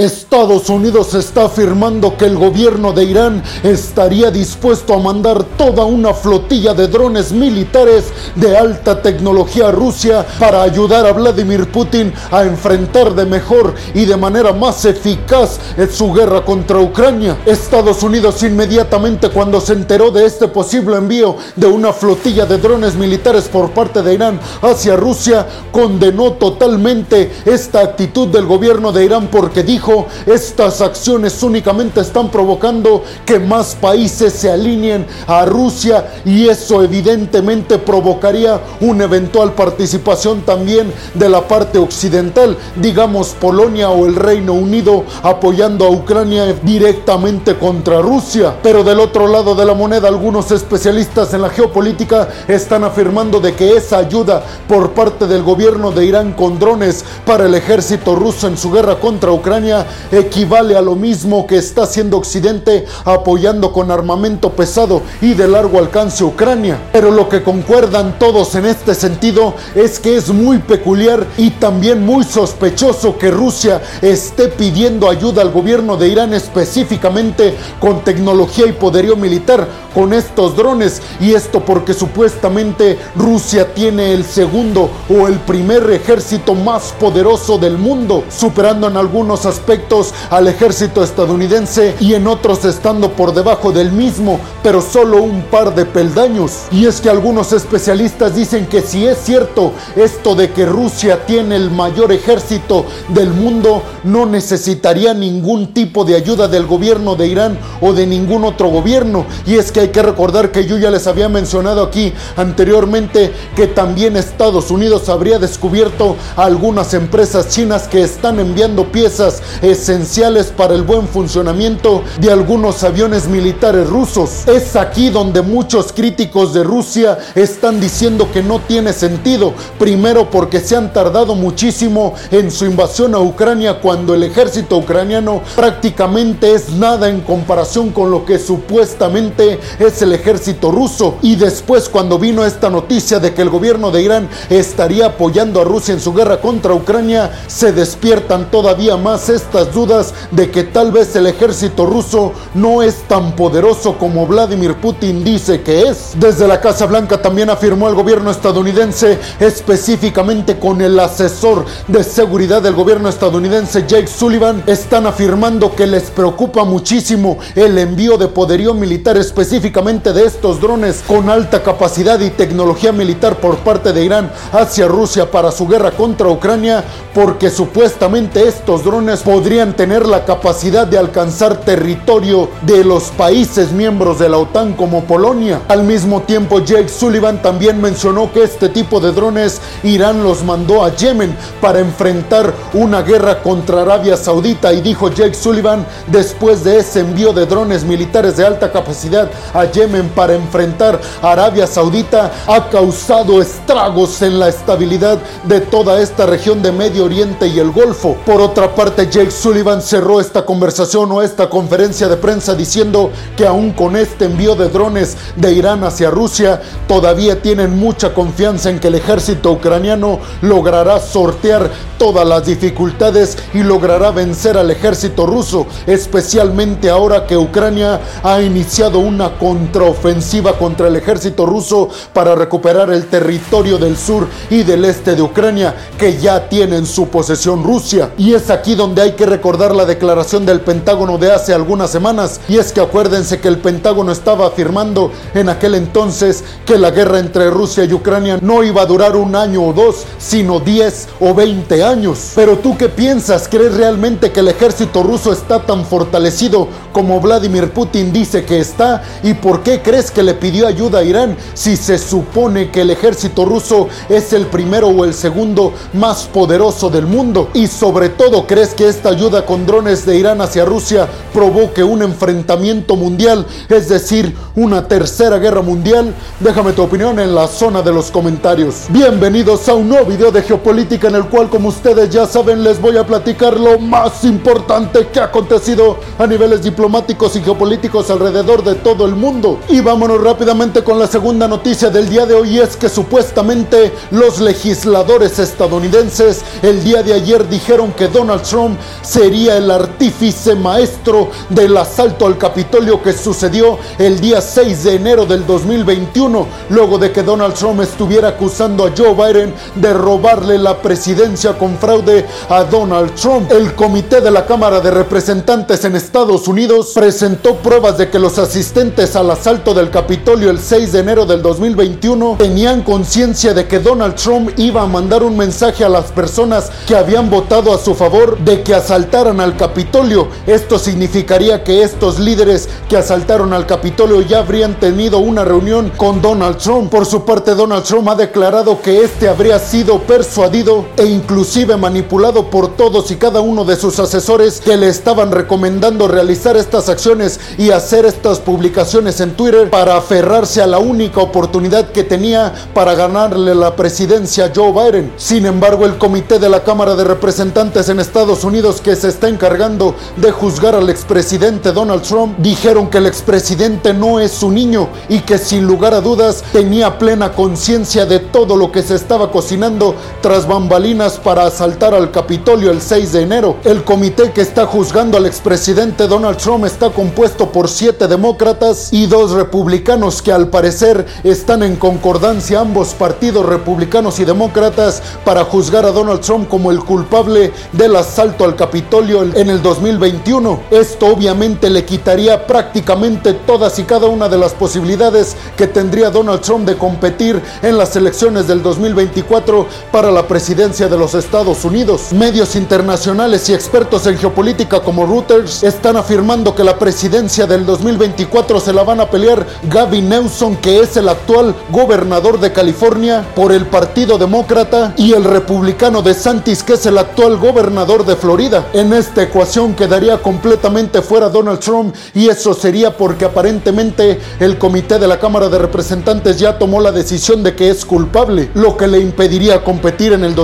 Estados 0.00 0.70
Unidos 0.70 1.12
está 1.12 1.44
afirmando 1.44 2.16
que 2.16 2.24
el 2.24 2.38
gobierno 2.38 2.94
de 2.94 3.04
Irán 3.04 3.42
estaría 3.62 4.30
dispuesto 4.30 4.94
a 4.94 4.98
mandar 4.98 5.44
toda 5.58 5.84
una 5.84 6.14
flotilla 6.14 6.72
de 6.72 6.88
drones 6.88 7.32
militares 7.32 8.06
de 8.34 8.56
alta 8.56 9.02
tecnología 9.02 9.68
a 9.68 9.72
Rusia 9.72 10.26
para 10.38 10.62
ayudar 10.62 11.04
a 11.04 11.12
Vladimir 11.12 11.70
Putin 11.70 12.14
a 12.30 12.44
enfrentar 12.44 13.14
de 13.14 13.26
mejor 13.26 13.74
y 13.92 14.06
de 14.06 14.16
manera 14.16 14.54
más 14.54 14.86
eficaz 14.86 15.60
su 15.92 16.14
guerra 16.14 16.46
contra 16.46 16.78
Ucrania. 16.78 17.36
Estados 17.44 18.02
Unidos 18.02 18.42
inmediatamente 18.42 19.28
cuando 19.28 19.60
se 19.60 19.74
enteró 19.74 20.10
de 20.10 20.24
este 20.24 20.48
posible 20.48 20.96
envío 20.96 21.36
de 21.56 21.66
una 21.66 21.92
flotilla 21.92 22.46
de 22.46 22.56
drones 22.56 22.94
militares 22.94 23.48
por 23.48 23.72
parte 23.72 24.00
de 24.02 24.14
Irán 24.14 24.40
hacia 24.62 24.96
Rusia, 24.96 25.46
condenó 25.70 26.32
totalmente 26.32 27.30
esta 27.44 27.80
actitud 27.80 28.28
del 28.28 28.46
gobierno 28.46 28.92
de 28.92 29.04
Irán 29.04 29.28
porque 29.30 29.62
dijo 29.62 29.89
estas 30.26 30.80
acciones 30.80 31.42
únicamente 31.42 32.00
están 32.00 32.30
provocando 32.30 33.02
que 33.26 33.38
más 33.38 33.74
países 33.74 34.32
se 34.32 34.50
alineen 34.50 35.06
a 35.26 35.44
Rusia 35.44 36.06
y 36.24 36.48
eso 36.48 36.82
evidentemente 36.82 37.78
provocaría 37.78 38.60
una 38.80 39.04
eventual 39.04 39.52
participación 39.52 40.42
también 40.42 40.92
de 41.14 41.28
la 41.28 41.46
parte 41.46 41.78
occidental, 41.78 42.56
digamos 42.76 43.28
Polonia 43.40 43.90
o 43.90 44.06
el 44.06 44.16
Reino 44.16 44.52
Unido 44.52 45.04
apoyando 45.22 45.86
a 45.86 45.90
Ucrania 45.90 46.54
directamente 46.62 47.56
contra 47.56 48.00
Rusia. 48.00 48.54
Pero 48.62 48.84
del 48.84 49.00
otro 49.00 49.26
lado 49.26 49.54
de 49.54 49.64
la 49.64 49.74
moneda, 49.74 50.08
algunos 50.08 50.50
especialistas 50.50 51.34
en 51.34 51.42
la 51.42 51.50
geopolítica 51.50 52.28
están 52.48 52.84
afirmando 52.84 53.40
de 53.40 53.54
que 53.54 53.76
esa 53.76 53.98
ayuda 53.98 54.42
por 54.68 54.90
parte 54.92 55.26
del 55.26 55.42
gobierno 55.42 55.90
de 55.90 56.06
Irán 56.06 56.32
con 56.32 56.58
drones 56.58 57.04
para 57.24 57.46
el 57.46 57.54
ejército 57.54 58.14
ruso 58.14 58.46
en 58.46 58.56
su 58.56 58.70
guerra 58.70 58.98
contra 58.98 59.32
Ucrania 59.32 59.79
equivale 60.10 60.76
a 60.76 60.80
lo 60.80 60.96
mismo 60.96 61.46
que 61.46 61.56
está 61.56 61.82
haciendo 61.82 62.18
Occidente 62.18 62.86
apoyando 63.04 63.72
con 63.72 63.90
armamento 63.90 64.50
pesado 64.50 65.02
y 65.20 65.34
de 65.34 65.48
largo 65.48 65.78
alcance 65.78 66.24
Ucrania. 66.24 66.78
Pero 66.92 67.10
lo 67.10 67.28
que 67.28 67.42
concuerdan 67.42 68.18
todos 68.18 68.54
en 68.54 68.66
este 68.66 68.94
sentido 68.94 69.54
es 69.74 69.98
que 69.98 70.16
es 70.16 70.30
muy 70.30 70.58
peculiar 70.58 71.26
y 71.36 71.50
también 71.50 72.04
muy 72.04 72.24
sospechoso 72.24 73.18
que 73.18 73.30
Rusia 73.30 73.80
esté 74.02 74.48
pidiendo 74.48 75.08
ayuda 75.08 75.42
al 75.42 75.50
gobierno 75.50 75.96
de 75.96 76.08
Irán 76.08 76.34
específicamente 76.34 77.56
con 77.78 78.02
tecnología 78.04 78.66
y 78.66 78.72
poderío 78.72 79.16
militar 79.16 79.68
con 79.94 80.12
estos 80.12 80.56
drones 80.56 81.02
y 81.20 81.32
esto 81.34 81.60
porque 81.60 81.94
supuestamente 81.94 82.98
Rusia 83.16 83.74
tiene 83.74 84.12
el 84.12 84.24
segundo 84.24 84.90
o 85.08 85.26
el 85.26 85.38
primer 85.40 85.90
ejército 85.90 86.54
más 86.54 86.94
poderoso 86.98 87.58
del 87.58 87.78
mundo, 87.78 88.24
superando 88.30 88.88
en 88.88 88.96
algunos 88.96 89.46
aspectos 89.46 90.14
al 90.30 90.48
ejército 90.48 91.02
estadounidense 91.02 91.94
y 92.00 92.14
en 92.14 92.26
otros 92.26 92.64
estando 92.64 93.12
por 93.12 93.34
debajo 93.34 93.72
del 93.72 93.92
mismo, 93.92 94.40
pero 94.62 94.80
solo 94.80 95.22
un 95.22 95.42
par 95.42 95.74
de 95.74 95.84
peldaños. 95.84 96.64
Y 96.70 96.86
es 96.86 97.00
que 97.00 97.10
algunos 97.10 97.52
especialistas 97.52 98.34
dicen 98.34 98.66
que 98.66 98.82
si 98.82 99.06
es 99.06 99.18
cierto 99.18 99.72
esto 99.96 100.34
de 100.34 100.50
que 100.50 100.66
Rusia 100.66 101.26
tiene 101.26 101.56
el 101.56 101.70
mayor 101.70 102.12
ejército 102.12 102.86
del 103.08 103.30
mundo, 103.30 103.82
no 104.04 104.26
necesitaría 104.26 105.14
ningún 105.14 105.74
tipo 105.74 106.04
de 106.04 106.16
ayuda 106.16 106.48
del 106.48 106.66
gobierno 106.66 107.16
de 107.16 107.26
Irán 107.26 107.58
o 107.80 107.92
de 107.92 108.06
ningún 108.06 108.44
otro 108.44 108.68
gobierno. 108.68 109.26
Y 109.46 109.56
es 109.56 109.72
que 109.72 109.79
hay 109.80 109.88
que 109.88 110.02
recordar 110.02 110.52
que 110.52 110.66
yo 110.66 110.78
ya 110.78 110.90
les 110.90 111.06
había 111.06 111.28
mencionado 111.28 111.82
aquí 111.82 112.12
anteriormente 112.36 113.32
que 113.56 113.66
también 113.66 114.16
Estados 114.16 114.70
Unidos 114.70 115.08
habría 115.08 115.38
descubierto 115.38 116.16
algunas 116.36 116.94
empresas 116.94 117.48
chinas 117.48 117.88
que 117.88 118.02
están 118.02 118.38
enviando 118.38 118.92
piezas 118.92 119.42
esenciales 119.62 120.46
para 120.48 120.74
el 120.74 120.82
buen 120.82 121.08
funcionamiento 121.08 122.02
de 122.20 122.30
algunos 122.30 122.84
aviones 122.84 123.26
militares 123.28 123.88
rusos. 123.88 124.46
Es 124.46 124.76
aquí 124.76 125.08
donde 125.08 125.42
muchos 125.42 125.92
críticos 125.92 126.52
de 126.52 126.62
Rusia 126.62 127.18
están 127.34 127.80
diciendo 127.80 128.28
que 128.32 128.42
no 128.42 128.60
tiene 128.60 128.92
sentido. 128.92 129.54
Primero 129.78 130.30
porque 130.30 130.60
se 130.60 130.76
han 130.76 130.92
tardado 130.92 131.34
muchísimo 131.34 132.14
en 132.30 132.50
su 132.50 132.66
invasión 132.66 133.14
a 133.14 133.20
Ucrania 133.20 133.80
cuando 133.80 134.14
el 134.14 134.22
ejército 134.24 134.76
ucraniano 134.76 135.42
prácticamente 135.56 136.54
es 136.54 136.70
nada 136.70 137.08
en 137.08 137.22
comparación 137.22 137.90
con 137.90 138.10
lo 138.10 138.24
que 138.26 138.38
supuestamente 138.38 139.58
es 139.78 140.02
el 140.02 140.12
ejército 140.12 140.70
ruso. 140.70 141.16
Y 141.22 141.36
después 141.36 141.88
cuando 141.88 142.18
vino 142.18 142.44
esta 142.44 142.70
noticia 142.70 143.18
de 143.18 143.34
que 143.34 143.42
el 143.42 143.50
gobierno 143.50 143.90
de 143.90 144.02
Irán 144.02 144.28
estaría 144.48 145.06
apoyando 145.06 145.60
a 145.60 145.64
Rusia 145.64 145.94
en 145.94 146.00
su 146.00 146.12
guerra 146.12 146.40
contra 146.40 146.74
Ucrania, 146.74 147.30
se 147.46 147.72
despiertan 147.72 148.50
todavía 148.50 148.96
más 148.96 149.28
estas 149.28 149.72
dudas 149.72 150.14
de 150.30 150.50
que 150.50 150.64
tal 150.64 150.92
vez 150.92 151.14
el 151.16 151.26
ejército 151.26 151.86
ruso 151.86 152.32
no 152.54 152.82
es 152.82 153.02
tan 153.08 153.36
poderoso 153.36 153.96
como 153.98 154.26
Vladimir 154.26 154.74
Putin 154.76 155.24
dice 155.24 155.62
que 155.62 155.88
es. 155.88 156.12
Desde 156.16 156.48
la 156.48 156.60
Casa 156.60 156.86
Blanca 156.86 157.20
también 157.20 157.50
afirmó 157.50 157.88
el 157.88 157.94
gobierno 157.94 158.30
estadounidense, 158.30 159.18
específicamente 159.38 160.58
con 160.58 160.80
el 160.80 160.98
asesor 160.98 161.64
de 161.88 162.04
seguridad 162.04 162.62
del 162.62 162.74
gobierno 162.74 163.08
estadounidense 163.08 163.84
Jake 163.86 164.06
Sullivan, 164.06 164.62
están 164.66 165.06
afirmando 165.06 165.74
que 165.74 165.86
les 165.86 166.04
preocupa 166.10 166.64
muchísimo 166.64 167.38
el 167.54 167.78
envío 167.78 168.16
de 168.16 168.28
poderío 168.28 168.74
militar 168.74 169.16
específicamente 169.60 170.14
de 170.14 170.24
estos 170.24 170.58
drones 170.58 171.04
con 171.06 171.28
alta 171.28 171.62
capacidad 171.62 172.18
y 172.20 172.30
tecnología 172.30 172.92
militar 172.92 173.36
por 173.36 173.58
parte 173.58 173.92
de 173.92 174.02
Irán 174.02 174.32
hacia 174.52 174.88
Rusia 174.88 175.30
para 175.30 175.52
su 175.52 175.68
guerra 175.68 175.90
contra 175.90 176.28
Ucrania 176.28 176.82
porque 177.12 177.50
supuestamente 177.50 178.48
estos 178.48 178.84
drones 178.84 179.20
podrían 179.20 179.74
tener 179.76 180.06
la 180.06 180.24
capacidad 180.24 180.86
de 180.86 180.96
alcanzar 180.96 181.58
territorio 181.58 182.48
de 182.62 182.84
los 182.84 183.10
países 183.10 183.70
miembros 183.70 184.18
de 184.18 184.30
la 184.30 184.38
OTAN 184.38 184.72
como 184.72 185.04
Polonia. 185.04 185.60
Al 185.68 185.84
mismo 185.84 186.22
tiempo, 186.22 186.60
Jake 186.60 186.88
Sullivan 186.88 187.42
también 187.42 187.82
mencionó 187.82 188.32
que 188.32 188.44
este 188.44 188.70
tipo 188.70 188.98
de 188.98 189.12
drones 189.12 189.60
Irán 189.82 190.22
los 190.22 190.42
mandó 190.42 190.84
a 190.84 190.96
Yemen 190.96 191.36
para 191.60 191.80
enfrentar 191.80 192.54
una 192.72 193.02
guerra 193.02 193.42
contra 193.42 193.82
Arabia 193.82 194.16
Saudita 194.16 194.72
y 194.72 194.80
dijo 194.80 195.10
Jake 195.10 195.34
Sullivan 195.34 195.84
después 196.06 196.64
de 196.64 196.78
ese 196.78 197.00
envío 197.00 197.34
de 197.34 197.44
drones 197.44 197.84
militares 197.84 198.38
de 198.38 198.46
alta 198.46 198.72
capacidad 198.72 199.28
a 199.54 199.64
Yemen 199.64 200.08
para 200.10 200.34
enfrentar 200.34 201.00
a 201.22 201.32
Arabia 201.32 201.66
Saudita 201.66 202.30
ha 202.46 202.68
causado 202.68 203.40
estragos 203.40 204.20
en 204.22 204.38
la 204.38 204.48
estabilidad 204.48 205.18
de 205.44 205.60
toda 205.60 206.00
esta 206.00 206.26
región 206.26 206.62
de 206.62 206.72
Medio 206.72 207.04
Oriente 207.04 207.46
y 207.46 207.58
el 207.58 207.70
Golfo. 207.70 208.16
Por 208.26 208.40
otra 208.40 208.74
parte, 208.74 209.08
Jake 209.10 209.30
Sullivan 209.30 209.82
cerró 209.82 210.20
esta 210.20 210.44
conversación 210.44 211.10
o 211.12 211.22
esta 211.22 211.48
conferencia 211.48 212.08
de 212.08 212.16
prensa 212.16 212.54
diciendo 212.54 213.10
que 213.36 213.46
aún 213.46 213.72
con 213.72 213.96
este 213.96 214.26
envío 214.26 214.54
de 214.54 214.68
drones 214.68 215.16
de 215.36 215.52
Irán 215.52 215.84
hacia 215.84 216.10
Rusia, 216.10 216.60
todavía 216.86 217.40
tienen 217.40 217.78
mucha 217.78 218.14
confianza 218.14 218.70
en 218.70 218.80
que 218.80 218.88
el 218.88 218.94
ejército 218.96 219.52
ucraniano 219.52 220.20
logrará 220.42 221.00
sortear 221.00 221.70
todas 222.00 222.26
las 222.26 222.46
dificultades 222.46 223.36
y 223.52 223.62
logrará 223.62 224.10
vencer 224.10 224.56
al 224.56 224.70
ejército 224.70 225.26
ruso, 225.26 225.66
especialmente 225.86 226.88
ahora 226.88 227.26
que 227.26 227.36
Ucrania 227.36 228.00
ha 228.22 228.40
iniciado 228.40 229.00
una 229.00 229.36
contraofensiva 229.36 230.54
contra 230.54 230.88
el 230.88 230.96
ejército 230.96 231.44
ruso 231.44 231.90
para 232.14 232.34
recuperar 232.34 232.90
el 232.90 233.04
territorio 233.08 233.76
del 233.76 233.98
sur 233.98 234.26
y 234.48 234.62
del 234.62 234.86
este 234.86 235.14
de 235.14 235.20
Ucrania 235.20 235.74
que 235.98 236.16
ya 236.16 236.48
tiene 236.48 236.78
en 236.78 236.86
su 236.86 237.08
posesión 237.08 237.62
Rusia. 237.62 238.12
Y 238.16 238.32
es 238.32 238.48
aquí 238.48 238.74
donde 238.74 239.02
hay 239.02 239.12
que 239.12 239.26
recordar 239.26 239.76
la 239.76 239.84
declaración 239.84 240.46
del 240.46 240.62
Pentágono 240.62 241.18
de 241.18 241.32
hace 241.32 241.52
algunas 241.52 241.90
semanas. 241.90 242.40
Y 242.48 242.56
es 242.56 242.72
que 242.72 242.80
acuérdense 242.80 243.40
que 243.40 243.48
el 243.48 243.58
Pentágono 243.58 244.10
estaba 244.10 244.46
afirmando 244.46 245.12
en 245.34 245.50
aquel 245.50 245.74
entonces 245.74 246.44
que 246.64 246.78
la 246.78 246.92
guerra 246.92 247.18
entre 247.18 247.50
Rusia 247.50 247.84
y 247.84 247.92
Ucrania 247.92 248.38
no 248.40 248.62
iba 248.62 248.80
a 248.80 248.86
durar 248.86 249.16
un 249.16 249.36
año 249.36 249.62
o 249.62 249.74
dos, 249.74 250.06
sino 250.16 250.60
10 250.60 251.08
o 251.20 251.34
20 251.34 251.84
años. 251.84 251.89
Pero 252.36 252.58
tú 252.58 252.76
qué 252.78 252.88
piensas? 252.88 253.48
¿Crees 253.48 253.74
realmente 253.74 254.30
que 254.30 254.38
el 254.38 254.46
ejército 254.46 255.02
ruso 255.02 255.32
está 255.32 255.66
tan 255.66 255.84
fortalecido 255.84 256.68
como 256.92 257.20
Vladimir 257.20 257.72
Putin 257.72 258.12
dice 258.12 258.44
que 258.44 258.60
está? 258.60 259.02
¿Y 259.24 259.34
por 259.34 259.64
qué 259.64 259.82
crees 259.82 260.12
que 260.12 260.22
le 260.22 260.34
pidió 260.34 260.68
ayuda 260.68 261.00
a 261.00 261.02
Irán 261.02 261.36
si 261.54 261.76
se 261.76 261.98
supone 261.98 262.70
que 262.70 262.82
el 262.82 262.90
ejército 262.90 263.44
ruso 263.44 263.88
es 264.08 264.32
el 264.32 264.46
primero 264.46 264.86
o 264.86 265.04
el 265.04 265.14
segundo 265.14 265.72
más 265.92 266.28
poderoso 266.32 266.90
del 266.90 267.06
mundo? 267.06 267.50
Y 267.54 267.66
sobre 267.66 268.08
todo, 268.08 268.46
¿crees 268.46 268.72
que 268.72 268.88
esta 268.88 269.08
ayuda 269.08 269.44
con 269.44 269.66
drones 269.66 270.06
de 270.06 270.16
Irán 270.16 270.40
hacia 270.40 270.64
Rusia 270.64 271.08
provoque 271.34 271.82
un 271.82 272.02
enfrentamiento 272.02 272.94
mundial, 272.94 273.44
es 273.68 273.88
decir, 273.88 274.36
una 274.54 274.86
tercera 274.86 275.38
guerra 275.38 275.62
mundial? 275.62 276.14
Déjame 276.38 276.72
tu 276.72 276.82
opinión 276.82 277.18
en 277.18 277.34
la 277.34 277.48
zona 277.48 277.82
de 277.82 277.92
los 277.92 278.12
comentarios. 278.12 278.84
Bienvenidos 278.90 279.68
a 279.68 279.74
un 279.74 279.88
nuevo 279.88 280.06
video 280.06 280.30
de 280.30 280.42
geopolítica 280.42 281.08
en 281.08 281.16
el 281.16 281.24
cual, 281.24 281.50
como 281.50 281.79
ustedes 281.80 282.10
ya 282.10 282.26
saben, 282.26 282.62
les 282.62 282.78
voy 282.78 282.98
a 282.98 283.06
platicar 283.06 283.58
lo 283.58 283.78
más 283.78 284.24
importante 284.24 285.08
que 285.08 285.18
ha 285.18 285.24
acontecido 285.24 285.96
a 286.18 286.26
niveles 286.26 286.62
diplomáticos 286.62 287.36
y 287.36 287.40
geopolíticos 287.40 288.10
alrededor 288.10 288.62
de 288.62 288.74
todo 288.74 289.06
el 289.06 289.16
mundo. 289.16 289.58
Y 289.66 289.80
vámonos 289.80 290.22
rápidamente 290.22 290.84
con 290.84 290.98
la 290.98 291.06
segunda 291.06 291.48
noticia 291.48 291.88
del 291.88 292.10
día 292.10 292.26
de 292.26 292.34
hoy, 292.34 292.58
es 292.58 292.76
que 292.76 292.90
supuestamente 292.90 293.94
los 294.10 294.40
legisladores 294.40 295.38
estadounidenses 295.38 296.42
el 296.60 296.84
día 296.84 297.02
de 297.02 297.14
ayer 297.14 297.48
dijeron 297.48 297.92
que 297.92 298.08
Donald 298.08 298.42
Trump 298.42 298.78
sería 299.00 299.56
el 299.56 299.70
artífice 299.70 300.54
maestro 300.54 301.30
del 301.48 301.74
asalto 301.78 302.26
al 302.26 302.36
Capitolio 302.36 303.02
que 303.02 303.14
sucedió 303.14 303.78
el 303.96 304.20
día 304.20 304.42
6 304.42 304.84
de 304.84 304.96
enero 304.96 305.24
del 305.24 305.46
2021, 305.46 306.46
luego 306.68 306.98
de 306.98 307.10
que 307.10 307.22
Donald 307.22 307.54
Trump 307.54 307.80
estuviera 307.80 308.28
acusando 308.28 308.86
a 308.86 308.92
Joe 308.94 309.14
Biden 309.14 309.54
de 309.76 309.94
robarle 309.94 310.58
la 310.58 310.82
presidencia 310.82 311.56
con 311.56 311.69
fraude 311.78 312.26
a 312.48 312.64
Donald 312.64 313.14
Trump. 313.14 313.50
El 313.50 313.74
comité 313.74 314.20
de 314.20 314.30
la 314.30 314.46
Cámara 314.46 314.80
de 314.80 314.90
Representantes 314.90 315.84
en 315.84 315.96
Estados 315.96 316.48
Unidos 316.48 316.92
presentó 316.94 317.56
pruebas 317.56 317.98
de 317.98 318.10
que 318.10 318.18
los 318.18 318.38
asistentes 318.38 319.16
al 319.16 319.30
asalto 319.30 319.74
del 319.74 319.90
Capitolio 319.90 320.50
el 320.50 320.58
6 320.58 320.92
de 320.92 320.98
enero 321.00 321.26
del 321.26 321.42
2021 321.42 322.36
tenían 322.38 322.82
conciencia 322.82 323.54
de 323.54 323.66
que 323.66 323.78
Donald 323.78 324.14
Trump 324.14 324.50
iba 324.56 324.82
a 324.82 324.86
mandar 324.86 325.22
un 325.22 325.36
mensaje 325.36 325.84
a 325.84 325.88
las 325.88 326.06
personas 326.06 326.70
que 326.86 326.96
habían 326.96 327.30
votado 327.30 327.74
a 327.74 327.78
su 327.78 327.94
favor 327.94 328.38
de 328.38 328.62
que 328.62 328.74
asaltaran 328.74 329.40
al 329.40 329.56
Capitolio. 329.56 330.28
Esto 330.46 330.78
significaría 330.78 331.62
que 331.64 331.82
estos 331.82 332.18
líderes 332.18 332.68
que 332.88 332.96
asaltaron 332.96 333.52
al 333.52 333.66
Capitolio 333.66 334.20
ya 334.22 334.38
habrían 334.38 334.78
tenido 334.78 335.18
una 335.18 335.44
reunión 335.44 335.90
con 335.96 336.20
Donald 336.20 336.58
Trump. 336.58 336.90
Por 336.90 337.06
su 337.06 337.24
parte, 337.24 337.54
Donald 337.54 337.84
Trump 337.84 338.08
ha 338.08 338.14
declarado 338.14 338.80
que 338.80 339.02
este 339.02 339.28
habría 339.28 339.58
sido 339.58 340.00
persuadido 340.00 340.86
e 340.96 341.04
inclusive 341.50 341.76
manipulado 341.76 342.48
por 342.48 342.76
todos 342.76 343.10
y 343.10 343.16
cada 343.16 343.40
uno 343.40 343.64
de 343.64 343.74
sus 343.74 343.98
asesores 343.98 344.60
que 344.60 344.76
le 344.76 344.88
estaban 344.88 345.32
recomendando 345.32 346.06
realizar 346.06 346.56
estas 346.56 346.88
acciones 346.88 347.40
y 347.58 347.72
hacer 347.72 348.06
estas 348.06 348.38
publicaciones 348.38 349.20
en 349.20 349.32
Twitter 349.32 349.68
para 349.68 349.96
aferrarse 349.96 350.62
a 350.62 350.68
la 350.68 350.78
única 350.78 351.20
oportunidad 351.20 351.90
que 351.90 352.04
tenía 352.04 352.54
para 352.72 352.94
ganarle 352.94 353.56
la 353.56 353.74
presidencia 353.74 354.44
a 354.44 354.52
Joe 354.54 354.70
Biden. 354.70 355.12
Sin 355.16 355.44
embargo, 355.44 355.86
el 355.86 355.98
comité 355.98 356.38
de 356.38 356.48
la 356.48 356.62
Cámara 356.62 356.94
de 356.94 357.02
Representantes 357.02 357.88
en 357.88 357.98
Estados 357.98 358.44
Unidos 358.44 358.80
que 358.80 358.94
se 358.94 359.08
está 359.08 359.28
encargando 359.28 359.96
de 360.18 360.30
juzgar 360.30 360.76
al 360.76 360.88
expresidente 360.88 361.72
Donald 361.72 362.02
Trump 362.02 362.38
dijeron 362.38 362.88
que 362.88 362.98
el 362.98 363.06
expresidente 363.06 363.92
no 363.92 364.20
es 364.20 364.30
su 364.30 364.52
niño 364.52 364.88
y 365.08 365.18
que 365.22 365.36
sin 365.36 365.66
lugar 365.66 365.94
a 365.94 366.00
dudas 366.00 366.44
tenía 366.52 366.96
plena 366.96 367.32
conciencia 367.32 368.06
de 368.06 368.20
todo 368.20 368.54
lo 368.54 368.70
que 368.70 368.84
se 368.84 368.94
estaba 368.94 369.32
cocinando 369.32 369.96
tras 370.22 370.46
bambalinas 370.46 371.18
para 371.18 371.39
asaltar 371.46 371.94
al 371.94 372.10
Capitolio 372.10 372.70
el 372.70 372.82
6 372.82 373.12
de 373.12 373.22
enero. 373.22 373.56
El 373.64 373.82
comité 373.82 374.32
que 374.32 374.42
está 374.42 374.66
juzgando 374.66 375.16
al 375.16 375.24
expresidente 375.24 376.06
Donald 376.06 376.36
Trump 376.36 376.66
está 376.66 376.90
compuesto 376.90 377.50
por 377.50 377.68
siete 377.68 378.06
demócratas 378.06 378.92
y 378.92 379.06
dos 379.06 379.30
republicanos 379.32 380.20
que 380.22 380.32
al 380.32 380.48
parecer 380.48 381.06
están 381.24 381.62
en 381.62 381.76
concordancia 381.76 382.60
ambos 382.60 382.94
partidos 382.94 383.46
republicanos 383.46 384.20
y 384.20 384.26
demócratas 384.26 385.02
para 385.24 385.44
juzgar 385.44 385.86
a 385.86 385.92
Donald 385.92 386.20
Trump 386.20 386.48
como 386.48 386.70
el 386.70 386.80
culpable 386.80 387.52
del 387.72 387.96
asalto 387.96 388.44
al 388.44 388.54
Capitolio 388.54 389.22
en 389.22 389.48
el 389.48 389.62
2021. 389.62 390.60
Esto 390.70 391.06
obviamente 391.06 391.70
le 391.70 391.84
quitaría 391.84 392.46
prácticamente 392.46 393.32
todas 393.32 393.78
y 393.78 393.84
cada 393.84 394.08
una 394.08 394.28
de 394.28 394.38
las 394.38 394.52
posibilidades 394.52 395.36
que 395.56 395.66
tendría 395.66 396.10
Donald 396.10 396.42
Trump 396.42 396.66
de 396.66 396.76
competir 396.76 397.40
en 397.62 397.78
las 397.78 397.96
elecciones 397.96 398.46
del 398.46 398.62
2024 398.62 399.66
para 399.90 400.10
la 400.10 400.28
presidencia 400.28 400.88
de 400.88 400.98
los 400.98 401.14
Estados 401.14 401.29
Unidos. 401.30 402.12
Medios 402.12 402.56
internacionales 402.56 403.48
y 403.48 403.54
expertos 403.54 404.04
en 404.08 404.18
geopolítica 404.18 404.80
como 404.80 405.06
Reuters 405.06 405.62
están 405.62 405.96
afirmando 405.96 406.56
que 406.56 406.64
la 406.64 406.76
presidencia 406.76 407.46
del 407.46 407.64
2024 407.64 408.58
se 408.58 408.72
la 408.72 408.82
van 408.82 409.00
a 409.00 409.08
pelear 409.08 409.46
Gavin 409.62 410.08
Newsom, 410.08 410.56
que 410.56 410.80
es 410.80 410.96
el 410.96 411.08
actual 411.08 411.54
gobernador 411.70 412.40
de 412.40 412.52
California, 412.52 413.24
por 413.36 413.52
el 413.52 413.66
Partido 413.66 414.18
Demócrata, 414.18 414.92
y 414.96 415.12
el 415.12 415.22
republicano 415.22 416.02
de 416.02 416.14
Santis, 416.14 416.64
que 416.64 416.72
es 416.72 416.84
el 416.86 416.98
actual 416.98 417.36
gobernador 417.36 418.04
de 418.04 418.16
Florida. 418.16 418.66
En 418.72 418.92
esta 418.92 419.22
ecuación 419.22 419.74
quedaría 419.74 420.18
completamente 420.18 421.00
fuera 421.00 421.28
Donald 421.28 421.60
Trump 421.60 421.94
y 422.12 422.28
eso 422.28 422.54
sería 422.54 422.96
porque 422.96 423.26
aparentemente 423.26 424.18
el 424.40 424.58
comité 424.58 424.98
de 424.98 425.06
la 425.06 425.20
Cámara 425.20 425.48
de 425.48 425.58
Representantes 425.58 426.40
ya 426.40 426.58
tomó 426.58 426.80
la 426.80 426.90
decisión 426.90 427.44
de 427.44 427.54
que 427.54 427.70
es 427.70 427.84
culpable, 427.84 428.50
lo 428.54 428.76
que 428.76 428.88
le 428.88 428.98
impediría 428.98 429.62
competir 429.62 430.12
en 430.12 430.24
el 430.24 430.34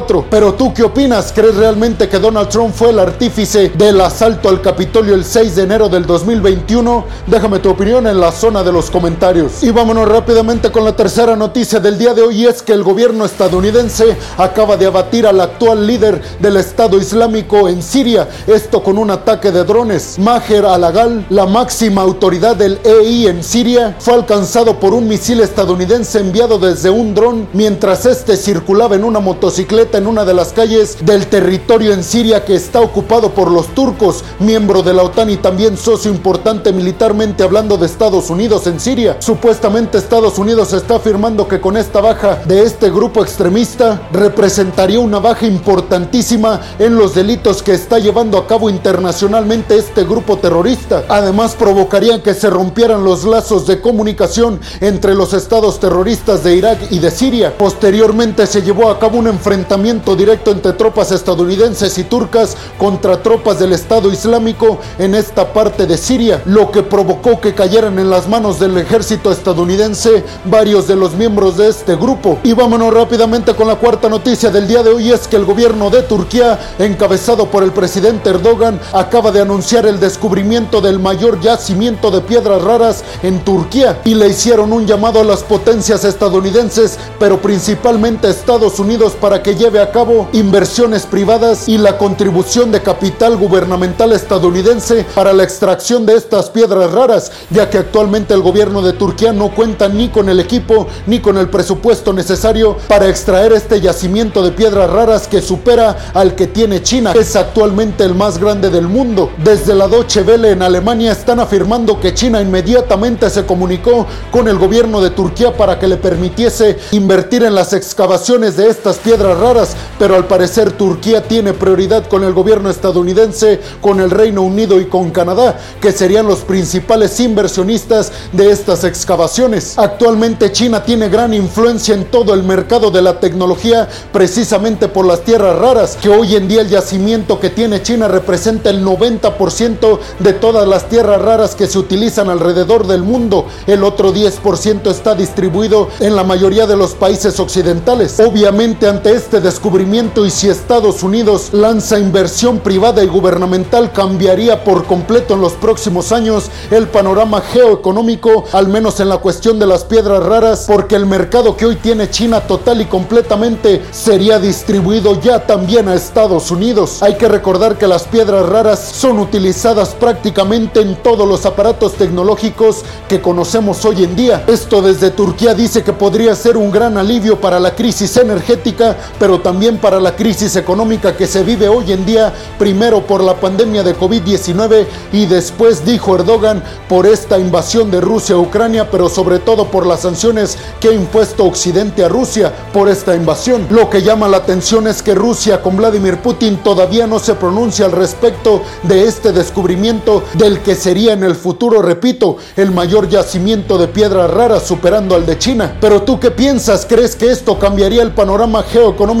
2024. 0.00 0.26
Pero 0.30 0.54
tú 0.54 0.72
qué 0.72 0.82
opinas? 0.82 1.32
¿Crees 1.34 1.56
realmente 1.56 2.08
que 2.08 2.18
Donald 2.18 2.48
Trump 2.48 2.74
fue 2.74 2.90
el 2.90 2.98
artífice 2.98 3.70
del 3.70 4.00
asalto 4.00 4.48
al 4.48 4.60
Capitolio 4.60 5.14
el 5.14 5.24
6 5.24 5.56
de 5.56 5.62
enero 5.62 5.88
del 5.88 6.06
2021? 6.06 7.04
Déjame 7.26 7.58
tu 7.58 7.70
opinión 7.70 8.06
en 8.06 8.20
la 8.20 8.32
zona 8.32 8.62
de 8.62 8.72
los 8.72 8.90
comentarios. 8.90 9.62
Y 9.62 9.70
vámonos 9.70 10.08
rápidamente 10.08 10.70
con 10.70 10.84
la 10.84 10.96
tercera 10.96 11.36
noticia 11.36 11.80
del 11.80 11.98
día 11.98 12.14
de 12.14 12.22
hoy 12.22 12.46
es 12.46 12.62
que 12.62 12.72
el 12.72 12.82
gobierno 12.82 13.24
estadounidense 13.24 14.16
acaba 14.36 14.76
de 14.76 14.86
abatir 14.86 15.26
al 15.26 15.40
actual 15.40 15.86
líder 15.86 16.20
del 16.40 16.56
Estado 16.56 16.98
Islámico 16.98 17.68
en 17.68 17.82
Siria, 17.82 18.28
esto 18.46 18.82
con 18.82 18.98
un 18.98 19.10
ataque 19.10 19.50
de 19.50 19.64
drones. 19.64 20.18
Maher 20.18 20.66
al-Agal, 20.66 21.26
la 21.30 21.46
máxima 21.46 22.02
autoridad 22.02 22.56
del 22.56 22.78
EI 22.84 23.26
en 23.26 23.42
Siria, 23.44 23.96
fue 23.98 24.14
alcanzado 24.14 24.78
por 24.78 24.94
un 24.94 25.08
misil 25.08 25.40
estadounidense 25.40 26.18
enviado 26.18 26.58
desde 26.58 26.90
un 26.90 27.14
dron 27.14 27.48
mientras 27.52 28.06
este 28.06 28.36
circulaba 28.36 28.96
en 28.96 29.04
una 29.04 29.20
motocicleta 29.20 29.89
en 29.98 30.06
una 30.06 30.24
de 30.24 30.34
las 30.34 30.52
calles 30.52 30.98
del 31.04 31.26
territorio 31.26 31.92
en 31.92 32.04
Siria 32.04 32.44
que 32.44 32.54
está 32.54 32.80
ocupado 32.80 33.30
por 33.30 33.50
los 33.50 33.68
turcos, 33.74 34.24
miembro 34.38 34.82
de 34.82 34.94
la 34.94 35.02
OTAN 35.02 35.30
y 35.30 35.36
también 35.36 35.76
socio 35.76 36.10
importante 36.10 36.72
militarmente 36.72 37.42
hablando 37.42 37.76
de 37.76 37.86
Estados 37.86 38.30
Unidos 38.30 38.66
en 38.66 38.78
Siria. 38.78 39.16
Supuestamente 39.20 39.98
Estados 39.98 40.38
Unidos 40.38 40.72
está 40.72 40.96
afirmando 40.96 41.48
que 41.48 41.60
con 41.60 41.76
esta 41.76 42.00
baja 42.00 42.36
de 42.44 42.62
este 42.62 42.90
grupo 42.90 43.22
extremista 43.22 44.08
representaría 44.12 45.00
una 45.00 45.18
baja 45.18 45.46
importantísima 45.46 46.60
en 46.78 46.96
los 46.96 47.14
delitos 47.14 47.62
que 47.62 47.72
está 47.72 47.98
llevando 47.98 48.38
a 48.38 48.46
cabo 48.46 48.70
internacionalmente 48.70 49.76
este 49.76 50.04
grupo 50.04 50.36
terrorista. 50.36 51.04
Además 51.08 51.56
provocarían 51.56 52.22
que 52.22 52.34
se 52.34 52.50
rompieran 52.50 53.04
los 53.04 53.24
lazos 53.24 53.66
de 53.66 53.80
comunicación 53.80 54.60
entre 54.80 55.14
los 55.14 55.32
estados 55.32 55.80
terroristas 55.80 56.44
de 56.44 56.56
Irak 56.56 56.78
y 56.90 56.98
de 56.98 57.10
Siria. 57.10 57.56
Posteriormente 57.56 58.46
se 58.46 58.62
llevó 58.62 58.90
a 58.90 58.98
cabo 58.98 59.18
un 59.18 59.26
enfrentamiento 59.26 59.79
directo 60.16 60.50
entre 60.50 60.74
tropas 60.74 61.10
estadounidenses 61.10 61.96
y 61.98 62.04
turcas 62.04 62.56
contra 62.78 63.22
tropas 63.22 63.58
del 63.58 63.72
Estado 63.72 64.12
Islámico 64.12 64.78
en 64.98 65.14
esta 65.14 65.52
parte 65.52 65.86
de 65.86 65.96
Siria, 65.96 66.42
lo 66.44 66.70
que 66.70 66.82
provocó 66.82 67.40
que 67.40 67.54
cayeran 67.54 67.98
en 67.98 68.10
las 68.10 68.28
manos 68.28 68.58
del 68.58 68.76
ejército 68.76 69.32
estadounidense 69.32 70.22
varios 70.44 70.86
de 70.86 70.96
los 70.96 71.14
miembros 71.14 71.56
de 71.56 71.68
este 71.68 71.96
grupo. 71.96 72.38
Y 72.42 72.52
vámonos 72.52 72.92
rápidamente 72.92 73.54
con 73.54 73.68
la 73.68 73.76
cuarta 73.76 74.08
noticia 74.08 74.50
del 74.50 74.68
día 74.68 74.82
de 74.82 74.90
hoy 74.90 75.10
es 75.10 75.26
que 75.26 75.36
el 75.36 75.44
gobierno 75.44 75.88
de 75.88 76.02
Turquía, 76.02 76.58
encabezado 76.78 77.46
por 77.46 77.62
el 77.62 77.72
presidente 77.72 78.30
Erdogan, 78.30 78.78
acaba 78.92 79.30
de 79.30 79.40
anunciar 79.40 79.86
el 79.86 79.98
descubrimiento 79.98 80.80
del 80.80 80.98
mayor 80.98 81.40
yacimiento 81.40 82.10
de 82.10 82.20
piedras 82.20 82.62
raras 82.62 83.02
en 83.22 83.40
Turquía 83.44 84.00
y 84.04 84.14
le 84.14 84.28
hicieron 84.28 84.72
un 84.72 84.86
llamado 84.86 85.20
a 85.20 85.24
las 85.24 85.42
potencias 85.42 86.04
estadounidenses, 86.04 86.98
pero 87.18 87.40
principalmente 87.40 88.26
a 88.26 88.30
Estados 88.30 88.78
Unidos 88.78 89.14
para 89.18 89.42
que 89.42 89.54
lleve 89.70 89.82
a 89.82 89.92
cabo 89.92 90.28
inversiones 90.32 91.06
privadas 91.06 91.68
y 91.68 91.78
la 91.78 91.96
contribución 91.96 92.72
de 92.72 92.82
capital 92.82 93.36
gubernamental 93.36 94.12
estadounidense 94.12 95.06
para 95.14 95.32
la 95.32 95.44
extracción 95.44 96.04
de 96.06 96.16
estas 96.16 96.50
piedras 96.50 96.90
raras, 96.90 97.30
ya 97.50 97.70
que 97.70 97.78
actualmente 97.78 98.34
el 98.34 98.40
gobierno 98.40 98.82
de 98.82 98.94
Turquía 98.94 99.32
no 99.32 99.54
cuenta 99.54 99.86
ni 99.86 100.08
con 100.08 100.28
el 100.28 100.40
equipo 100.40 100.88
ni 101.06 101.20
con 101.20 101.38
el 101.38 101.50
presupuesto 101.50 102.12
necesario 102.12 102.78
para 102.88 103.08
extraer 103.08 103.52
este 103.52 103.80
yacimiento 103.80 104.42
de 104.42 104.50
piedras 104.50 104.90
raras 104.90 105.28
que 105.28 105.40
supera 105.40 106.10
al 106.14 106.34
que 106.34 106.48
tiene 106.48 106.82
China. 106.82 107.12
Es 107.12 107.36
actualmente 107.36 108.02
el 108.02 108.16
más 108.16 108.38
grande 108.38 108.70
del 108.70 108.88
mundo. 108.88 109.30
Desde 109.44 109.76
la 109.76 109.86
Deutsche 109.86 110.22
Welle 110.22 110.50
en 110.50 110.62
Alemania 110.62 111.12
están 111.12 111.38
afirmando 111.38 112.00
que 112.00 112.12
China 112.12 112.42
inmediatamente 112.42 113.30
se 113.30 113.46
comunicó 113.46 114.04
con 114.32 114.48
el 114.48 114.58
gobierno 114.58 115.00
de 115.00 115.10
Turquía 115.10 115.56
para 115.56 115.78
que 115.78 115.86
le 115.86 115.96
permitiese 115.96 116.76
invertir 116.90 117.44
en 117.44 117.54
las 117.54 117.72
excavaciones 117.72 118.56
de 118.56 118.68
estas 118.68 118.96
piedras 118.96 119.38
raras, 119.38 119.59
pero 119.98 120.16
al 120.16 120.26
parecer 120.26 120.72
Turquía 120.72 121.22
tiene 121.22 121.52
prioridad 121.52 122.06
con 122.06 122.24
el 122.24 122.32
gobierno 122.32 122.70
estadounidense, 122.70 123.60
con 123.80 124.00
el 124.00 124.10
Reino 124.10 124.42
Unido 124.42 124.80
y 124.80 124.86
con 124.86 125.10
Canadá, 125.10 125.58
que 125.80 125.92
serían 125.92 126.26
los 126.26 126.40
principales 126.40 127.18
inversionistas 127.20 128.12
de 128.32 128.50
estas 128.50 128.84
excavaciones. 128.84 129.78
Actualmente 129.78 130.52
China 130.52 130.84
tiene 130.84 131.08
gran 131.08 131.34
influencia 131.34 131.94
en 131.94 132.06
todo 132.06 132.34
el 132.34 132.42
mercado 132.42 132.90
de 132.90 133.02
la 133.02 133.20
tecnología 133.20 133.88
precisamente 134.12 134.88
por 134.88 135.06
las 135.06 135.22
tierras 135.22 135.58
raras, 135.58 135.96
que 136.00 136.08
hoy 136.08 136.36
en 136.36 136.48
día 136.48 136.62
el 136.62 136.68
yacimiento 136.68 137.40
que 137.40 137.50
tiene 137.50 137.82
China 137.82 138.08
representa 138.08 138.70
el 138.70 138.84
90% 138.84 139.98
de 140.18 140.32
todas 140.32 140.66
las 140.66 140.88
tierras 140.88 141.20
raras 141.20 141.54
que 141.54 141.66
se 141.66 141.78
utilizan 141.78 142.30
alrededor 142.30 142.86
del 142.86 143.02
mundo. 143.02 143.46
El 143.66 143.84
otro 143.84 144.12
10% 144.12 144.90
está 144.90 145.14
distribuido 145.14 145.88
en 146.00 146.16
la 146.16 146.24
mayoría 146.24 146.66
de 146.66 146.76
los 146.76 146.92
países 146.92 147.38
occidentales. 147.40 148.20
Obviamente 148.20 148.88
ante 148.88 149.14
este 149.14 149.40
descubrimiento 149.50 150.24
y 150.24 150.30
si 150.30 150.48
Estados 150.48 151.02
Unidos 151.02 151.48
lanza 151.52 151.98
inversión 151.98 152.60
privada 152.60 153.02
y 153.02 153.08
gubernamental 153.08 153.90
cambiaría 153.90 154.62
por 154.62 154.84
completo 154.84 155.34
en 155.34 155.40
los 155.40 155.54
próximos 155.54 156.12
años 156.12 156.48
el 156.70 156.86
panorama 156.86 157.40
geoeconómico, 157.40 158.44
al 158.52 158.68
menos 158.68 159.00
en 159.00 159.08
la 159.08 159.18
cuestión 159.18 159.58
de 159.58 159.66
las 159.66 159.82
piedras 159.82 160.22
raras, 160.22 160.66
porque 160.68 160.94
el 160.94 161.04
mercado 161.04 161.56
que 161.56 161.66
hoy 161.66 161.74
tiene 161.74 162.08
China 162.10 162.42
total 162.42 162.80
y 162.80 162.84
completamente 162.84 163.82
sería 163.90 164.38
distribuido 164.38 165.20
ya 165.20 165.44
también 165.44 165.88
a 165.88 165.94
Estados 165.94 166.52
Unidos. 166.52 167.02
Hay 167.02 167.16
que 167.16 167.26
recordar 167.26 167.76
que 167.76 167.88
las 167.88 168.04
piedras 168.04 168.48
raras 168.48 168.78
son 168.78 169.18
utilizadas 169.18 169.96
prácticamente 169.96 170.80
en 170.80 170.94
todos 171.02 171.26
los 171.26 171.44
aparatos 171.44 171.94
tecnológicos 171.94 172.84
que 173.08 173.20
conocemos 173.20 173.84
hoy 173.84 174.04
en 174.04 174.14
día. 174.14 174.44
Esto 174.46 174.80
desde 174.80 175.10
Turquía 175.10 175.54
dice 175.54 175.82
que 175.82 175.92
podría 175.92 176.36
ser 176.36 176.56
un 176.56 176.70
gran 176.70 176.96
alivio 176.96 177.40
para 177.40 177.58
la 177.58 177.74
crisis 177.74 178.16
energética, 178.16 178.96
pero 179.18 179.29
también 179.38 179.78
para 179.78 180.00
la 180.00 180.16
crisis 180.16 180.56
económica 180.56 181.16
que 181.16 181.28
se 181.28 181.44
vive 181.44 181.68
hoy 181.68 181.92
en 181.92 182.04
día, 182.04 182.32
primero 182.58 183.06
por 183.06 183.22
la 183.22 183.36
pandemia 183.36 183.84
de 183.84 183.96
COVID-19 183.96 184.86
y 185.12 185.26
después, 185.26 185.84
dijo 185.84 186.16
Erdogan, 186.16 186.64
por 186.88 187.06
esta 187.06 187.38
invasión 187.38 187.90
de 187.92 188.00
Rusia 188.00 188.34
a 188.34 188.38
Ucrania, 188.38 188.90
pero 188.90 189.08
sobre 189.08 189.38
todo 189.38 189.70
por 189.70 189.86
las 189.86 190.00
sanciones 190.00 190.58
que 190.80 190.88
ha 190.88 190.92
impuesto 190.92 191.44
Occidente 191.44 192.04
a 192.04 192.08
Rusia 192.08 192.52
por 192.72 192.88
esta 192.88 193.14
invasión. 193.14 193.66
Lo 193.70 193.88
que 193.88 194.02
llama 194.02 194.26
la 194.26 194.38
atención 194.38 194.88
es 194.88 195.02
que 195.02 195.14
Rusia 195.14 195.62
con 195.62 195.76
Vladimir 195.76 196.18
Putin 196.18 196.56
todavía 196.64 197.06
no 197.06 197.18
se 197.18 197.34
pronuncia 197.34 197.84
al 197.84 197.92
respecto 197.92 198.62
de 198.82 199.04
este 199.04 199.32
descubrimiento 199.32 200.24
del 200.34 200.60
que 200.60 200.74
sería 200.74 201.12
en 201.12 201.22
el 201.22 201.34
futuro, 201.34 201.82
repito, 201.82 202.38
el 202.56 202.70
mayor 202.70 203.08
yacimiento 203.08 203.78
de 203.78 203.88
piedras 203.88 204.30
raras 204.30 204.66
superando 204.66 205.14
al 205.14 205.26
de 205.26 205.38
China. 205.38 205.76
Pero 205.80 206.02
tú 206.02 206.18
qué 206.18 206.30
piensas? 206.30 206.86
¿Crees 206.86 207.14
que 207.14 207.30
esto 207.30 207.58
cambiaría 207.58 208.02
el 208.02 208.12
panorama 208.12 208.62
geoeconómico 208.62 209.19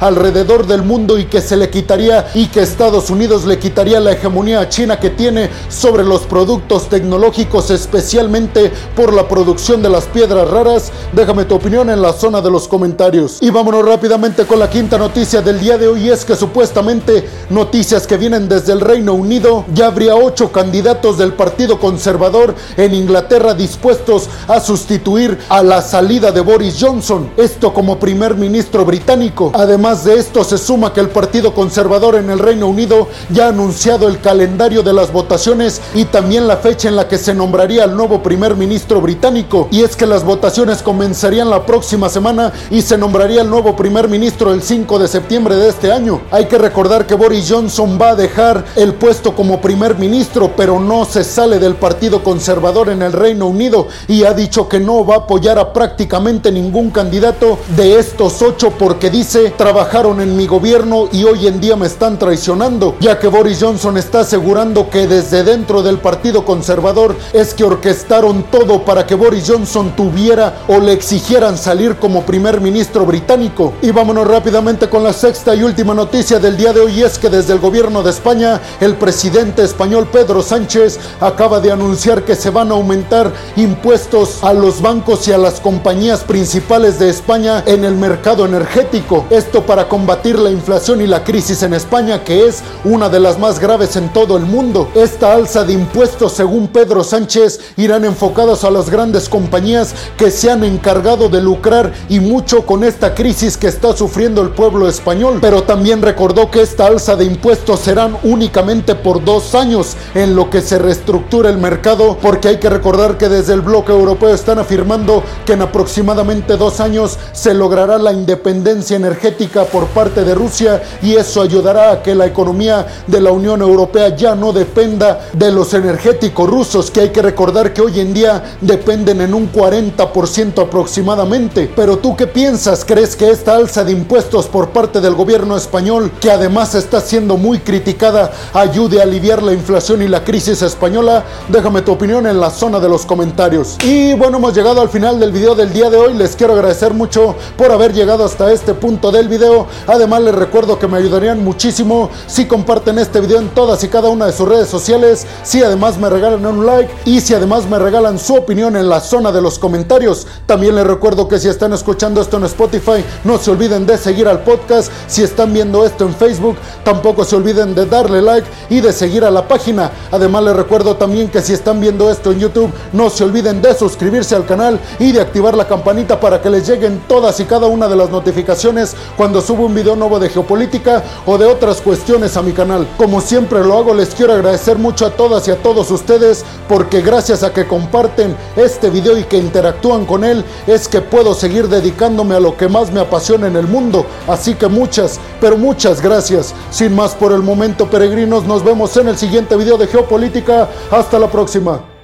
alrededor 0.00 0.66
del 0.66 0.82
mundo 0.82 1.18
y 1.18 1.26
que 1.26 1.40
se 1.40 1.56
le 1.56 1.70
quitaría 1.70 2.26
y 2.34 2.46
que 2.46 2.62
Estados 2.62 3.10
Unidos 3.10 3.44
le 3.44 3.58
quitaría 3.58 4.00
la 4.00 4.12
hegemonía 4.12 4.60
a 4.60 4.68
China 4.68 4.98
que 4.98 5.10
tiene 5.10 5.50
sobre 5.68 6.02
los 6.02 6.22
productos 6.22 6.88
tecnológicos, 6.88 7.70
especialmente 7.70 8.72
por 8.96 9.12
la 9.12 9.28
producción 9.28 9.82
de 9.82 9.88
las 9.88 10.06
piedras 10.06 10.50
raras? 10.50 10.90
Déjame 11.12 11.44
tu 11.44 11.54
opinión 11.54 11.90
en 11.90 12.02
la 12.02 12.12
zona 12.12 12.40
de 12.40 12.50
los 12.50 12.66
comentarios. 12.66 13.38
Y 13.40 13.50
vámonos 13.50 13.84
rápidamente 13.84 14.46
con 14.46 14.58
la 14.58 14.68
quinta 14.68 14.98
noticia 14.98 15.40
del 15.42 15.60
día 15.60 15.78
de 15.78 15.86
hoy 15.86 16.10
es 16.10 16.24
que 16.24 16.34
supuestamente 16.34 17.28
noticias 17.50 18.06
que 18.06 18.16
vienen 18.16 18.48
desde 18.48 18.72
el 18.72 18.80
Reino 18.80 19.14
Unido 19.14 19.64
ya 19.72 19.86
habría 19.86 20.16
ocho 20.16 20.50
candidatos 20.50 21.18
del 21.18 21.34
Partido 21.34 21.78
Conservador 21.78 22.54
en 22.76 22.94
Inglaterra 22.94 23.54
dispuestos 23.54 24.28
a 24.48 24.58
sustituir 24.58 25.38
a 25.48 25.62
la 25.62 25.82
salida 25.82 26.32
de 26.32 26.40
Boris 26.40 26.78
Johnson, 26.80 27.30
esto 27.36 27.72
como 27.72 27.98
primer 27.98 28.34
ministro 28.34 28.84
británico. 28.84 29.35
Además 29.52 30.04
de 30.04 30.18
esto 30.18 30.44
se 30.44 30.56
suma 30.56 30.92
que 30.92 31.00
el 31.00 31.10
Partido 31.10 31.52
Conservador 31.52 32.14
en 32.14 32.30
el 32.30 32.38
Reino 32.38 32.68
Unido 32.68 33.08
ya 33.30 33.46
ha 33.46 33.48
anunciado 33.50 34.08
el 34.08 34.20
calendario 34.20 34.82
de 34.82 34.94
las 34.94 35.12
votaciones 35.12 35.82
y 35.94 36.06
también 36.06 36.46
la 36.46 36.56
fecha 36.56 36.88
en 36.88 36.96
la 36.96 37.06
que 37.06 37.18
se 37.18 37.34
nombraría 37.34 37.84
al 37.84 37.96
nuevo 37.96 38.22
primer 38.22 38.56
ministro 38.56 39.00
británico. 39.00 39.68
Y 39.70 39.82
es 39.82 39.94
que 39.94 40.06
las 40.06 40.24
votaciones 40.24 40.82
comenzarían 40.82 41.50
la 41.50 41.66
próxima 41.66 42.08
semana 42.08 42.52
y 42.70 42.80
se 42.80 42.96
nombraría 42.96 43.42
el 43.42 43.50
nuevo 43.50 43.76
primer 43.76 44.08
ministro 44.08 44.54
el 44.54 44.62
5 44.62 44.98
de 44.98 45.08
septiembre 45.08 45.56
de 45.56 45.68
este 45.68 45.92
año. 45.92 46.22
Hay 46.30 46.46
que 46.46 46.56
recordar 46.56 47.06
que 47.06 47.14
Boris 47.14 47.50
Johnson 47.50 47.98
va 48.00 48.10
a 48.10 48.16
dejar 48.16 48.64
el 48.76 48.94
puesto 48.94 49.34
como 49.34 49.60
primer 49.60 49.98
ministro, 49.98 50.52
pero 50.56 50.80
no 50.80 51.04
se 51.04 51.24
sale 51.24 51.58
del 51.58 51.74
Partido 51.74 52.24
Conservador 52.24 52.88
en 52.88 53.02
el 53.02 53.12
Reino 53.12 53.46
Unido 53.46 53.88
y 54.08 54.24
ha 54.24 54.32
dicho 54.32 54.68
que 54.68 54.80
no 54.80 55.04
va 55.04 55.16
a 55.16 55.18
apoyar 55.18 55.58
a 55.58 55.72
prácticamente 55.74 56.50
ningún 56.50 56.90
candidato 56.90 57.58
de 57.76 57.98
estos 57.98 58.40
ocho 58.40 58.70
porque 58.78 59.10
dice 59.10 59.25
trabajaron 59.56 60.20
en 60.20 60.36
mi 60.36 60.46
gobierno 60.46 61.08
y 61.10 61.24
hoy 61.24 61.48
en 61.48 61.60
día 61.60 61.74
me 61.74 61.88
están 61.88 62.16
traicionando, 62.16 62.94
ya 63.00 63.18
que 63.18 63.26
Boris 63.26 63.58
Johnson 63.60 63.96
está 63.96 64.20
asegurando 64.20 64.88
que 64.88 65.08
desde 65.08 65.42
dentro 65.42 65.82
del 65.82 65.98
Partido 65.98 66.44
Conservador 66.44 67.16
es 67.32 67.52
que 67.52 67.64
orquestaron 67.64 68.44
todo 68.44 68.84
para 68.84 69.04
que 69.04 69.16
Boris 69.16 69.48
Johnson 69.48 69.96
tuviera 69.96 70.60
o 70.68 70.78
le 70.78 70.92
exigieran 70.92 71.58
salir 71.58 71.96
como 71.96 72.22
primer 72.22 72.60
ministro 72.60 73.04
británico. 73.04 73.72
Y 73.82 73.90
vámonos 73.90 74.28
rápidamente 74.28 74.88
con 74.88 75.02
la 75.02 75.12
sexta 75.12 75.56
y 75.56 75.64
última 75.64 75.92
noticia 75.92 76.38
del 76.38 76.56
día 76.56 76.72
de 76.72 76.80
hoy 76.80 77.02
es 77.02 77.18
que 77.18 77.28
desde 77.28 77.52
el 77.52 77.58
gobierno 77.58 78.04
de 78.04 78.10
España, 78.10 78.60
el 78.80 78.94
presidente 78.94 79.64
español 79.64 80.06
Pedro 80.12 80.40
Sánchez 80.40 81.00
acaba 81.20 81.58
de 81.58 81.72
anunciar 81.72 82.22
que 82.22 82.36
se 82.36 82.50
van 82.50 82.70
a 82.70 82.74
aumentar 82.74 83.32
impuestos 83.56 84.44
a 84.44 84.52
los 84.52 84.80
bancos 84.80 85.26
y 85.26 85.32
a 85.32 85.38
las 85.38 85.58
compañías 85.58 86.22
principales 86.22 87.00
de 87.00 87.10
España 87.10 87.64
en 87.66 87.84
el 87.84 87.96
mercado 87.96 88.44
energético. 88.44 89.15
Esto 89.30 89.64
para 89.64 89.88
combatir 89.88 90.38
la 90.38 90.50
inflación 90.50 91.00
y 91.00 91.06
la 91.06 91.24
crisis 91.24 91.62
en 91.62 91.74
España, 91.74 92.24
que 92.24 92.46
es 92.46 92.62
una 92.84 93.08
de 93.08 93.20
las 93.20 93.38
más 93.38 93.58
graves 93.58 93.96
en 93.96 94.12
todo 94.12 94.36
el 94.36 94.44
mundo. 94.44 94.88
Esta 94.94 95.32
alza 95.32 95.64
de 95.64 95.72
impuestos, 95.72 96.32
según 96.32 96.68
Pedro 96.68 97.04
Sánchez, 97.04 97.60
irán 97.76 98.04
enfocados 98.04 98.64
a 98.64 98.70
las 98.70 98.90
grandes 98.90 99.28
compañías 99.28 99.94
que 100.16 100.30
se 100.30 100.50
han 100.50 100.64
encargado 100.64 101.28
de 101.28 101.40
lucrar 101.40 101.92
y 102.08 102.20
mucho 102.20 102.66
con 102.66 102.84
esta 102.84 103.14
crisis 103.14 103.56
que 103.56 103.68
está 103.68 103.96
sufriendo 103.96 104.42
el 104.42 104.50
pueblo 104.50 104.88
español. 104.88 105.38
Pero 105.40 105.62
también 105.62 106.02
recordó 106.02 106.50
que 106.50 106.62
esta 106.62 106.86
alza 106.86 107.16
de 107.16 107.24
impuestos 107.24 107.80
serán 107.80 108.16
únicamente 108.22 108.94
por 108.94 109.24
dos 109.24 109.54
años 109.54 109.96
en 110.14 110.34
lo 110.34 110.50
que 110.50 110.60
se 110.60 110.78
reestructura 110.78 111.50
el 111.50 111.58
mercado, 111.58 112.18
porque 112.20 112.48
hay 112.48 112.58
que 112.58 112.70
recordar 112.70 113.18
que 113.18 113.28
desde 113.28 113.54
el 113.54 113.60
bloque 113.60 113.92
europeo 113.92 114.34
están 114.34 114.58
afirmando 114.58 115.22
que 115.44 115.54
en 115.54 115.62
aproximadamente 115.62 116.56
dos 116.56 116.80
años 116.80 117.18
se 117.32 117.54
logrará 117.54 117.98
la 117.98 118.12
independencia 118.12 118.96
energética 119.06 119.64
por 119.64 119.86
parte 119.86 120.24
de 120.24 120.34
Rusia 120.34 120.82
y 121.00 121.14
eso 121.14 121.40
ayudará 121.40 121.92
a 121.92 122.02
que 122.02 122.14
la 122.14 122.26
economía 122.26 122.86
de 123.06 123.20
la 123.20 123.30
Unión 123.30 123.62
Europea 123.62 124.14
ya 124.16 124.34
no 124.34 124.52
dependa 124.52 125.28
de 125.32 125.52
los 125.52 125.72
energéticos 125.74 126.50
rusos, 126.50 126.90
que 126.90 127.00
hay 127.02 127.10
que 127.10 127.22
recordar 127.22 127.72
que 127.72 127.82
hoy 127.82 128.00
en 128.00 128.12
día 128.12 128.56
dependen 128.60 129.20
en 129.20 129.32
un 129.32 129.52
40% 129.52 130.62
aproximadamente. 130.62 131.70
Pero 131.74 131.98
tú 131.98 132.16
qué 132.16 132.26
piensas? 132.26 132.84
¿Crees 132.84 133.14
que 133.14 133.30
esta 133.30 133.54
alza 133.54 133.84
de 133.84 133.92
impuestos 133.92 134.46
por 134.46 134.70
parte 134.70 135.00
del 135.00 135.14
gobierno 135.14 135.56
español, 135.56 136.10
que 136.20 136.30
además 136.30 136.74
está 136.74 137.00
siendo 137.00 137.36
muy 137.36 137.60
criticada, 137.60 138.32
ayude 138.52 139.00
a 139.00 139.04
aliviar 139.04 139.42
la 139.42 139.52
inflación 139.52 140.02
y 140.02 140.08
la 140.08 140.24
crisis 140.24 140.62
española? 140.62 141.24
Déjame 141.48 141.82
tu 141.82 141.92
opinión 141.92 142.26
en 142.26 142.40
la 142.40 142.50
zona 142.50 142.80
de 142.80 142.88
los 142.88 143.06
comentarios. 143.06 143.76
Y 143.84 144.14
bueno, 144.14 144.38
hemos 144.38 144.54
llegado 144.54 144.80
al 144.80 144.88
final 144.88 145.20
del 145.20 145.30
video 145.30 145.54
del 145.54 145.72
día 145.72 145.90
de 145.90 145.96
hoy. 145.96 146.14
Les 146.14 146.34
quiero 146.34 146.54
agradecer 146.54 146.92
mucho 146.92 147.36
por 147.56 147.70
haber 147.70 147.92
llegado 147.92 148.24
hasta 148.24 148.52
este 148.52 148.74
punto 148.74 148.95
del 148.96 149.28
video. 149.28 149.66
Además, 149.86 150.22
les 150.22 150.34
recuerdo 150.34 150.78
que 150.78 150.88
me 150.88 150.96
ayudarían 150.96 151.44
muchísimo 151.44 152.10
si 152.26 152.46
comparten 152.46 152.98
este 152.98 153.20
video 153.20 153.38
en 153.38 153.50
todas 153.50 153.84
y 153.84 153.88
cada 153.88 154.08
una 154.08 154.26
de 154.26 154.32
sus 154.32 154.48
redes 154.48 154.68
sociales. 154.68 155.26
Si 155.42 155.62
además 155.62 155.98
me 155.98 156.08
regalan 156.08 156.46
un 156.46 156.64
like 156.64 156.92
y 157.04 157.20
si 157.20 157.34
además 157.34 157.68
me 157.68 157.78
regalan 157.78 158.18
su 158.18 158.34
opinión 158.34 158.74
en 158.74 158.88
la 158.88 159.00
zona 159.00 159.32
de 159.32 159.42
los 159.42 159.58
comentarios. 159.58 160.26
También 160.46 160.74
les 160.74 160.86
recuerdo 160.86 161.28
que 161.28 161.38
si 161.38 161.48
están 161.48 161.74
escuchando 161.74 162.22
esto 162.22 162.38
en 162.38 162.44
Spotify, 162.44 163.04
no 163.24 163.38
se 163.38 163.50
olviden 163.50 163.86
de 163.86 163.98
seguir 163.98 164.28
al 164.28 164.40
podcast. 164.40 164.90
Si 165.06 165.22
están 165.22 165.52
viendo 165.52 165.84
esto 165.84 166.04
en 166.04 166.14
Facebook, 166.14 166.56
tampoco 166.82 167.24
se 167.24 167.36
olviden 167.36 167.74
de 167.74 167.84
darle 167.84 168.22
like 168.22 168.48
y 168.70 168.80
de 168.80 168.92
seguir 168.92 169.24
a 169.24 169.30
la 169.30 169.46
página. 169.46 169.90
Además, 170.10 170.42
les 170.44 170.56
recuerdo 170.56 170.96
también 170.96 171.28
que 171.28 171.42
si 171.42 171.52
están 171.52 171.80
viendo 171.80 172.10
esto 172.10 172.32
en 172.32 172.40
YouTube, 172.40 172.72
no 172.92 173.10
se 173.10 173.24
olviden 173.24 173.60
de 173.60 173.74
suscribirse 173.74 174.34
al 174.34 174.46
canal 174.46 174.80
y 174.98 175.12
de 175.12 175.20
activar 175.20 175.54
la 175.54 175.68
campanita 175.68 176.18
para 176.18 176.40
que 176.40 176.48
les 176.50 176.66
lleguen 176.66 177.02
todas 177.06 177.38
y 177.40 177.44
cada 177.44 177.66
una 177.66 177.88
de 177.88 177.96
las 177.96 178.10
notificaciones 178.10 178.85
cuando 179.16 179.40
subo 179.40 179.64
un 179.64 179.74
video 179.74 179.96
nuevo 179.96 180.18
de 180.18 180.28
geopolítica 180.28 181.02
o 181.24 181.38
de 181.38 181.46
otras 181.46 181.80
cuestiones 181.80 182.36
a 182.36 182.42
mi 182.42 182.52
canal. 182.52 182.86
Como 182.96 183.20
siempre 183.20 183.64
lo 183.64 183.78
hago, 183.78 183.94
les 183.94 184.14
quiero 184.14 184.34
agradecer 184.34 184.78
mucho 184.78 185.06
a 185.06 185.10
todas 185.10 185.48
y 185.48 185.50
a 185.50 185.62
todos 185.62 185.90
ustedes 185.90 186.44
porque 186.68 187.00
gracias 187.00 187.42
a 187.42 187.52
que 187.52 187.66
comparten 187.66 188.36
este 188.56 188.90
video 188.90 189.16
y 189.18 189.24
que 189.24 189.38
interactúan 189.38 190.04
con 190.04 190.24
él 190.24 190.44
es 190.66 190.88
que 190.88 191.00
puedo 191.00 191.34
seguir 191.34 191.68
dedicándome 191.68 192.34
a 192.34 192.40
lo 192.40 192.56
que 192.56 192.68
más 192.68 192.92
me 192.92 193.00
apasiona 193.00 193.46
en 193.46 193.56
el 193.56 193.66
mundo. 193.66 194.06
Así 194.28 194.54
que 194.54 194.68
muchas, 194.68 195.18
pero 195.40 195.56
muchas 195.56 196.00
gracias. 196.00 196.54
Sin 196.70 196.94
más 196.94 197.14
por 197.14 197.32
el 197.32 197.42
momento, 197.42 197.88
peregrinos, 197.88 198.44
nos 198.44 198.64
vemos 198.64 198.96
en 198.96 199.08
el 199.08 199.16
siguiente 199.16 199.56
video 199.56 199.76
de 199.76 199.86
geopolítica. 199.86 200.68
Hasta 200.90 201.18
la 201.18 201.30
próxima. 201.30 201.95